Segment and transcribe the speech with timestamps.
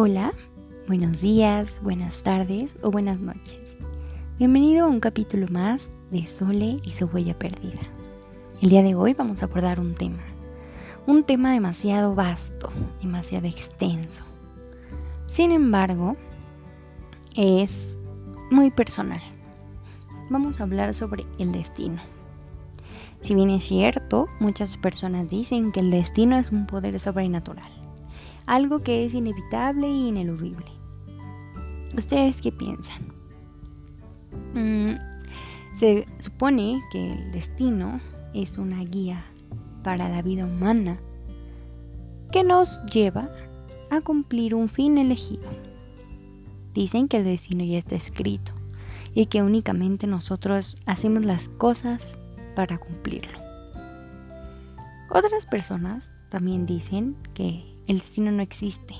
[0.00, 0.32] Hola,
[0.86, 3.58] buenos días, buenas tardes o buenas noches.
[4.38, 7.80] Bienvenido a un capítulo más de Sole y su huella perdida.
[8.62, 10.22] El día de hoy vamos a abordar un tema,
[11.08, 12.68] un tema demasiado vasto,
[13.02, 14.22] demasiado extenso.
[15.30, 16.16] Sin embargo,
[17.34, 17.98] es
[18.52, 19.20] muy personal.
[20.30, 22.00] Vamos a hablar sobre el destino.
[23.22, 27.87] Si bien es cierto, muchas personas dicen que el destino es un poder sobrenatural
[28.48, 30.64] algo que es inevitable e ineludible.
[31.96, 33.12] ¿Ustedes qué piensan?
[34.54, 34.96] Mm,
[35.76, 38.00] se supone que el destino
[38.34, 39.22] es una guía
[39.84, 40.98] para la vida humana
[42.32, 43.28] que nos lleva
[43.90, 45.48] a cumplir un fin elegido.
[46.72, 48.52] Dicen que el destino ya está escrito
[49.14, 52.16] y que únicamente nosotros hacemos las cosas
[52.56, 53.38] para cumplirlo.
[55.10, 58.94] Otras personas también dicen que el destino no existe,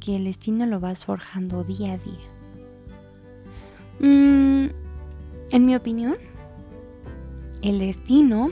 [0.00, 2.28] que el destino lo vas forjando día a día.
[4.00, 4.70] Mm,
[5.52, 6.16] en mi opinión,
[7.62, 8.50] el destino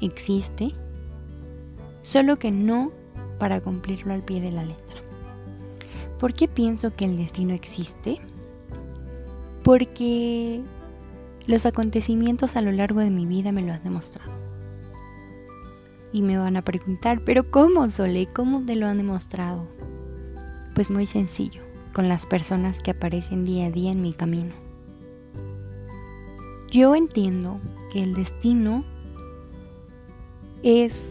[0.00, 0.74] existe,
[2.02, 2.90] solo que no
[3.38, 4.96] para cumplirlo al pie de la letra.
[6.18, 8.18] ¿Por qué pienso que el destino existe?
[9.62, 10.60] Porque
[11.46, 14.45] los acontecimientos a lo largo de mi vida me lo han demostrado.
[16.16, 18.26] Y me van a preguntar, pero ¿cómo, Sole?
[18.32, 19.68] ¿Cómo te lo han demostrado?
[20.74, 21.60] Pues muy sencillo,
[21.92, 24.54] con las personas que aparecen día a día en mi camino.
[26.70, 27.60] Yo entiendo
[27.92, 28.82] que el destino
[30.62, 31.06] es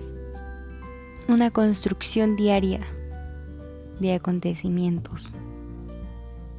[1.27, 2.81] una construcción diaria
[3.99, 5.29] de acontecimientos.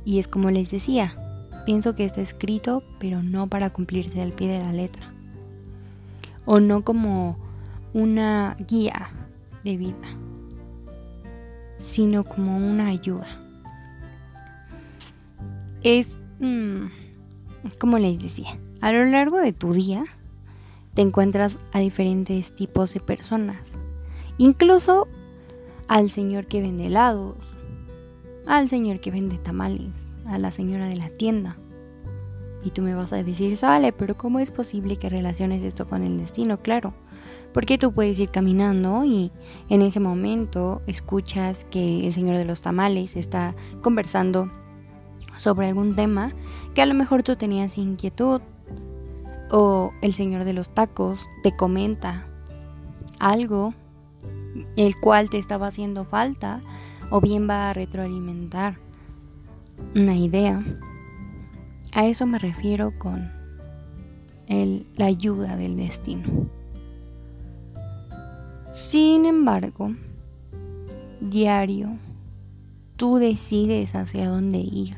[0.05, 1.16] Y es como les decía,
[1.64, 5.12] pienso que está escrito, pero no para cumplirse al pie de la letra.
[6.44, 7.44] O no como
[7.97, 9.08] una guía
[9.64, 10.06] de vida,
[11.78, 13.27] sino como una ayuda.
[15.82, 16.88] Es, mm,
[17.78, 20.04] como les decía, a lo largo de tu día
[20.93, 23.78] te encuentras a diferentes tipos de personas,
[24.37, 25.09] incluso
[25.88, 27.38] al señor que vende helados,
[28.47, 31.56] al señor que vende tamales, a la señora de la tienda.
[32.62, 36.03] Y tú me vas a decir, sale, pero ¿cómo es posible que relaciones esto con
[36.03, 36.59] el destino?
[36.59, 36.93] Claro,
[37.56, 39.33] porque tú puedes ir caminando y
[39.71, 44.53] en ese momento escuchas que el señor de los tamales está conversando
[45.39, 46.34] sobre algún tema
[46.75, 48.43] que a lo mejor tú tenías inquietud
[49.50, 52.27] o el señor de los tacos te comenta
[53.21, 53.73] algo
[54.77, 56.61] el cual te estaba haciendo falta
[57.09, 58.77] o bien va a retroalimentar
[59.94, 60.62] una idea.
[61.93, 63.33] A eso me refiero con
[64.47, 66.55] el, la ayuda del destino.
[68.96, 69.94] Sin embargo,
[71.20, 71.98] diario,
[72.96, 74.96] tú decides hacia dónde ir,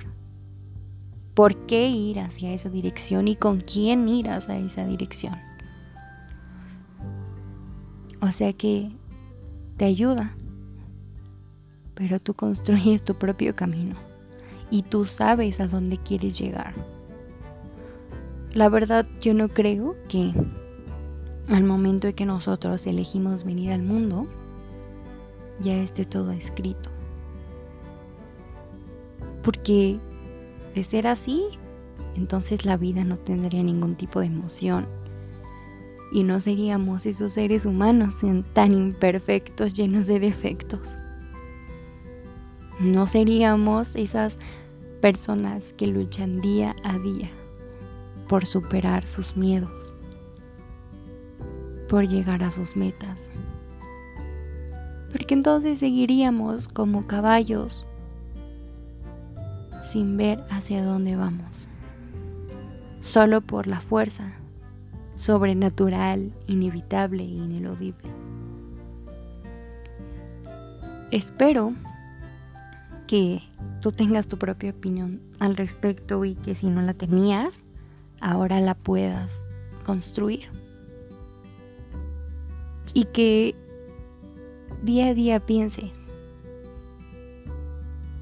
[1.34, 5.34] por qué ir hacia esa dirección y con quién ir hacia esa dirección.
[8.20, 8.88] O sea que
[9.76, 10.32] te ayuda,
[11.96, 13.96] pero tú construyes tu propio camino
[14.70, 16.72] y tú sabes a dónde quieres llegar.
[18.52, 20.32] La verdad, yo no creo que
[21.48, 24.26] al momento de que nosotros elegimos venir al mundo,
[25.60, 26.90] ya esté todo escrito.
[29.42, 29.98] Porque
[30.74, 31.44] de ser así,
[32.16, 34.86] entonces la vida no tendría ningún tipo de emoción.
[36.12, 38.14] Y no seríamos esos seres humanos
[38.52, 40.96] tan imperfectos, llenos de defectos.
[42.80, 44.36] No seríamos esas
[45.00, 47.30] personas que luchan día a día
[48.28, 49.87] por superar sus miedos
[51.88, 53.30] por llegar a sus metas.
[55.10, 57.86] Porque entonces seguiríamos como caballos
[59.80, 61.66] sin ver hacia dónde vamos,
[63.00, 64.32] solo por la fuerza
[65.16, 68.10] sobrenatural, inevitable e ineludible.
[71.10, 71.72] Espero
[73.06, 73.40] que
[73.80, 77.62] tú tengas tu propia opinión al respecto y que si no la tenías,
[78.20, 79.32] ahora la puedas
[79.84, 80.50] construir
[82.94, 83.54] y que
[84.82, 85.92] día a día piense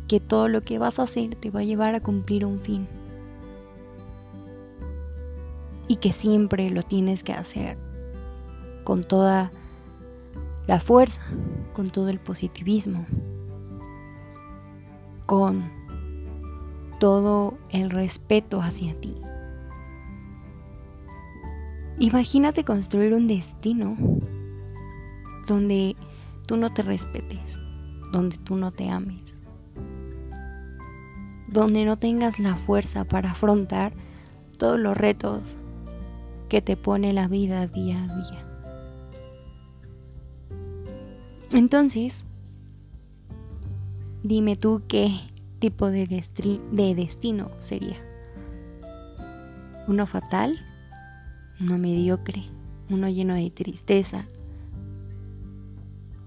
[0.08, 2.86] que todo lo que vas a hacer te va a llevar a cumplir un fin
[5.88, 7.76] y que siempre lo tienes que hacer
[8.84, 9.50] con toda
[10.66, 11.22] la fuerza,
[11.74, 13.06] con todo el positivismo,
[15.26, 15.70] con
[16.98, 19.16] todo el respeto hacia ti.
[21.98, 23.96] Imagínate construir un destino
[25.46, 25.96] donde
[26.46, 27.58] tú no te respetes,
[28.12, 29.40] donde tú no te ames,
[31.48, 33.92] donde no tengas la fuerza para afrontar
[34.58, 35.42] todos los retos
[36.48, 38.46] que te pone la vida día a día.
[41.52, 42.26] Entonces,
[44.22, 45.20] dime tú qué
[45.58, 46.06] tipo de,
[46.72, 47.96] de destino sería.
[49.88, 50.58] ¿Uno fatal?
[51.60, 52.44] ¿Uno mediocre?
[52.90, 54.26] ¿Uno lleno de tristeza?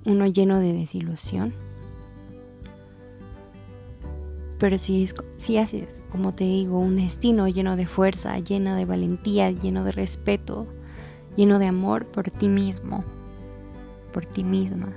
[0.05, 1.53] ¿Uno lleno de desilusión?
[4.57, 5.07] Pero si,
[5.37, 9.91] si haces, como te digo, un destino lleno de fuerza, lleno de valentía, lleno de
[9.91, 10.67] respeto,
[11.37, 13.05] lleno de amor por ti mismo,
[14.11, 14.93] por ti misma,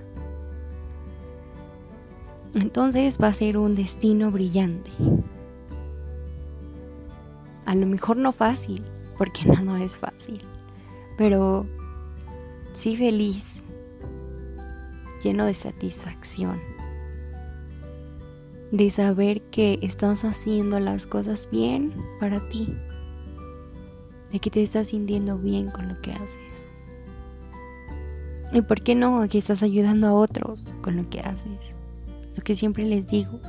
[2.55, 4.91] entonces va a ser un destino brillante.
[7.65, 8.85] A lo mejor no fácil,
[9.17, 10.41] porque nada es fácil,
[11.17, 11.67] pero
[12.77, 13.52] sí feliz,
[15.23, 16.61] lleno de satisfacción
[18.73, 22.75] de saber que estás haciendo las cosas bien para ti,
[24.33, 26.39] de que te estás sintiendo bien con lo que haces.
[28.51, 29.29] ¿Y por qué no?
[29.29, 31.77] Que estás ayudando a otros con lo que haces.
[32.35, 33.41] Lo que siempre les digo.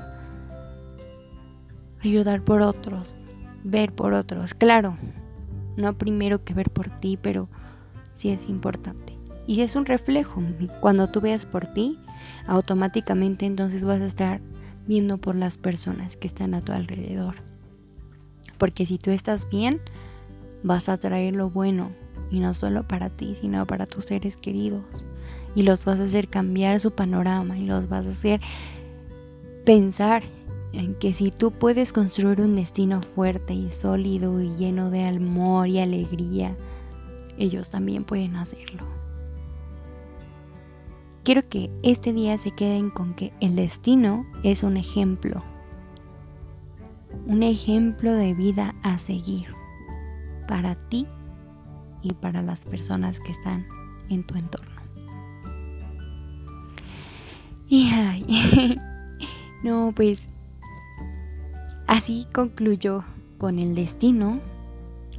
[2.02, 3.14] Ayudar por otros,
[3.64, 4.54] ver por otros.
[4.54, 4.98] Claro,
[5.78, 7.48] no primero que ver por ti, pero
[8.14, 9.13] sí es importante.
[9.48, 10.42] Y es un reflejo.
[10.80, 12.00] Cuando tú veas por ti,
[12.48, 14.42] automáticamente entonces vas a estar
[14.88, 17.36] viendo por las personas que están a tu alrededor.
[18.58, 19.82] Porque si tú estás bien,
[20.64, 21.92] vas a traer lo bueno,
[22.34, 24.84] y no solo para ti, sino para tus seres queridos.
[25.56, 28.42] Y los vas a hacer cambiar su panorama y los vas a hacer
[29.66, 30.24] pensar
[30.72, 35.68] en que si tú puedes construir un destino fuerte y sólido y lleno de amor
[35.68, 36.56] y alegría,
[37.38, 38.93] ellos también pueden hacerlo.
[41.24, 45.42] Quiero que este día se queden con que el destino es un ejemplo,
[47.26, 49.48] un ejemplo de vida a seguir
[50.50, 51.08] para ti
[52.02, 53.66] y para las personas que están
[54.10, 54.82] en tu entorno.
[57.70, 58.78] Y ay,
[59.64, 60.28] no, pues
[61.88, 63.06] así concluyó
[63.38, 64.42] con el destino.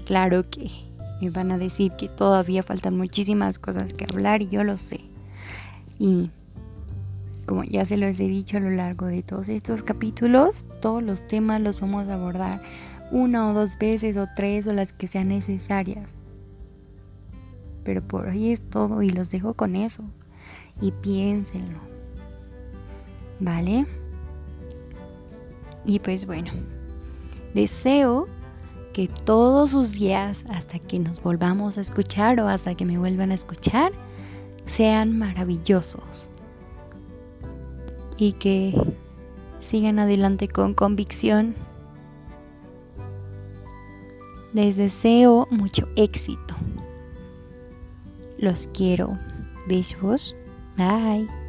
[0.05, 0.71] Claro que
[1.23, 5.01] me van a decir que todavía faltan muchísimas cosas que hablar y yo lo sé.
[5.99, 6.31] Y
[7.47, 11.27] como ya se los he dicho a lo largo de todos estos capítulos, todos los
[11.27, 12.63] temas los vamos a abordar
[13.11, 16.19] una o dos veces o tres o las que sean necesarias.
[17.85, 20.03] Pero por hoy es todo y los dejo con eso.
[20.81, 21.79] Y piénsenlo.
[23.41, 23.87] ¿Vale?
[25.85, 26.51] Y pues bueno,
[27.55, 28.27] deseo
[28.95, 33.33] que todos sus días, hasta que nos volvamos a escuchar o hasta que me vuelvan
[33.33, 33.93] a escuchar,
[34.67, 36.29] sean maravillosos
[38.17, 38.75] y que
[39.59, 41.55] sigan adelante con convicción.
[44.53, 46.55] Les deseo mucho éxito.
[48.39, 49.19] Los quiero.
[49.67, 50.35] Besos.
[50.77, 51.44] Bye.